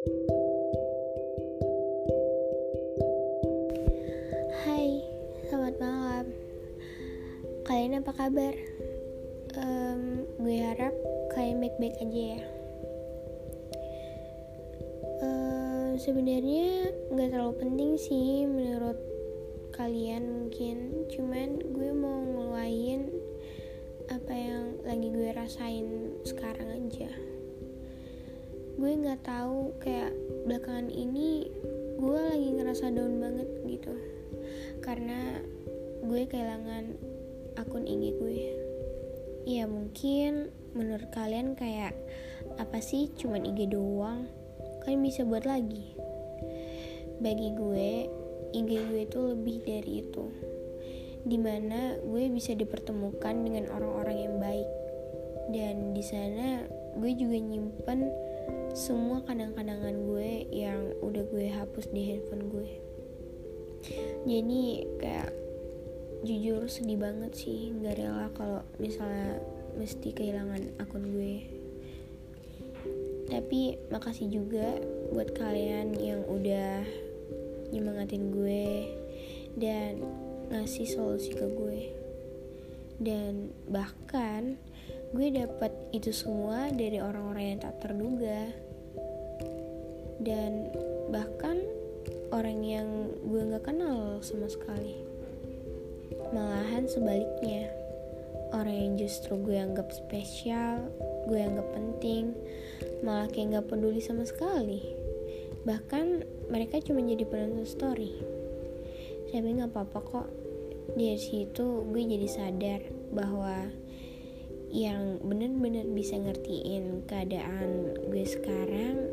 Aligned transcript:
Hai, 0.00 0.16
selamat 5.44 5.76
malam. 5.76 6.26
Kalian 7.68 8.00
apa 8.00 8.08
kabar? 8.16 8.56
Um, 9.60 10.24
gue 10.40 10.56
harap 10.56 10.96
kalian 11.36 11.60
baik-baik 11.60 12.00
aja 12.00 12.22
ya. 12.32 12.40
Uh, 15.20 15.92
Sebenarnya 16.00 16.96
nggak 17.12 17.36
terlalu 17.36 17.60
penting 17.60 18.00
sih 18.00 18.48
menurut 18.48 18.96
kalian 19.76 20.48
mungkin. 20.48 21.04
Cuman 21.12 21.60
gue 21.60 21.92
mau 21.92 22.24
ngeluarin 22.24 23.12
apa 24.08 24.32
yang 24.32 24.80
lagi 24.80 25.12
gue 25.12 25.28
rasain 25.36 26.16
sekarang 26.24 26.88
aja. 26.88 27.12
Gue 28.80 28.96
nggak 28.96 29.28
tahu 29.28 29.76
kayak 29.84 30.08
belakangan 30.48 30.88
ini 30.88 31.52
gue 32.00 32.16
lagi 32.16 32.48
ngerasa 32.56 32.88
down 32.96 33.20
banget 33.20 33.44
gitu. 33.68 33.92
Karena 34.80 35.36
gue 36.00 36.24
kehilangan 36.24 36.96
akun 37.60 37.84
IG 37.84 38.16
gue. 38.16 38.40
Ya 39.44 39.68
mungkin 39.68 40.48
menurut 40.72 41.12
kalian 41.12 41.60
kayak 41.60 41.92
apa 42.56 42.80
sih 42.80 43.12
cuman 43.20 43.44
IG 43.52 43.68
doang? 43.68 44.24
Kalian 44.80 45.04
bisa 45.04 45.28
buat 45.28 45.44
lagi? 45.44 45.92
Bagi 47.20 47.52
gue 47.52 48.08
IG 48.56 48.70
gue 48.80 49.00
itu 49.04 49.20
lebih 49.20 49.60
dari 49.60 49.92
itu. 50.08 50.24
Di 51.28 51.36
mana 51.36 52.00
gue 52.00 52.32
bisa 52.32 52.56
dipertemukan 52.56 53.44
dengan 53.44 53.68
orang-orang 53.76 54.16
yang 54.24 54.36
baik. 54.40 54.70
Dan 55.52 55.92
di 55.92 56.00
sana 56.00 56.64
gue 56.96 57.12
juga 57.12 57.36
nyimpen 57.36 58.29
semua 58.70 59.20
kadang-kadangan 59.26 59.96
gue 60.06 60.46
yang 60.54 60.94
udah 61.02 61.22
gue 61.26 61.46
hapus 61.50 61.90
di 61.90 62.06
handphone 62.06 62.46
gue. 62.48 62.70
Jadi 64.24 64.86
kayak 65.00 65.32
jujur 66.20 66.68
sedih 66.68 67.00
banget 67.00 67.32
sih 67.32 67.72
nggak 67.72 67.96
rela 67.96 68.28
kalau 68.36 68.60
misalnya 68.76 69.40
mesti 69.76 70.12
kehilangan 70.12 70.76
akun 70.78 71.08
gue. 71.12 71.34
Tapi 73.30 73.78
makasih 73.94 74.26
juga 74.28 74.78
buat 75.14 75.32
kalian 75.34 75.94
yang 75.96 76.26
udah 76.26 76.82
nyemangatin 77.70 78.34
gue 78.34 78.90
dan 79.54 80.02
ngasih 80.50 80.86
solusi 80.86 81.30
ke 81.34 81.46
gue. 81.46 81.80
Dan 83.00 83.54
bahkan 83.70 84.60
gue 85.10 85.28
dapat 85.34 85.74
itu 85.90 86.14
semua 86.14 86.70
dari 86.70 87.02
orang-orang 87.02 87.56
yang 87.56 87.60
tak 87.62 87.82
terduga. 87.82 88.46
Dan 90.20 90.70
bahkan 91.10 91.58
orang 92.30 92.62
yang 92.62 92.88
gue 93.26 93.42
nggak 93.42 93.66
kenal 93.66 94.22
sama 94.22 94.46
sekali. 94.46 95.02
Malahan 96.30 96.86
sebaliknya. 96.86 97.74
Orang 98.50 98.74
yang 98.74 98.94
justru 98.98 99.38
gue 99.38 99.58
anggap 99.58 99.94
spesial 99.94 100.90
gue 101.30 101.38
anggap 101.38 101.68
penting 101.76 102.32
malah 103.04 103.28
kayak 103.28 103.54
nggak 103.54 103.66
peduli 103.68 104.00
sama 104.00 104.24
sekali. 104.24 104.82
Bahkan 105.66 106.24
mereka 106.48 106.80
cuma 106.80 107.04
jadi 107.04 107.24
penonton 107.28 107.68
story. 107.68 108.14
Tapi 109.30 109.48
nggak 109.58 109.70
apa-apa 109.74 109.98
kok. 110.00 110.28
Dari 110.94 111.18
situ 111.18 111.86
gue 111.86 112.02
jadi 112.02 112.28
sadar 112.28 112.80
bahwa 113.14 113.70
yang 114.70 115.18
bener-bener 115.26 115.82
bisa 115.90 116.14
ngertiin 116.14 117.02
keadaan 117.10 117.90
gue 118.06 118.24
sekarang 118.24 119.10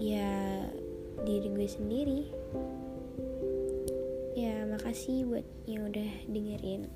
ya 0.00 0.64
diri 1.28 1.48
gue 1.52 1.68
sendiri. 1.68 2.20
Ya 4.34 4.64
makasih 4.66 5.28
buat 5.28 5.46
yang 5.68 5.92
udah 5.92 6.10
dengerin 6.26 6.88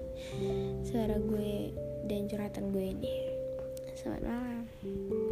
suara 0.88 1.20
gue 1.20 1.76
dan 2.08 2.26
curhatan 2.26 2.72
gue 2.72 2.96
ini. 2.96 3.14
Selamat 3.92 4.24
malam 4.24 5.31